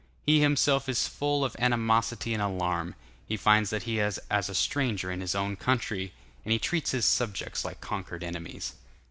[0.25, 2.95] He himself is full of animosity and alarm;
[3.27, 6.11] he finds that he is as a stranger in his own country,
[6.43, 8.73] and he treats his subjects like conquered enemies.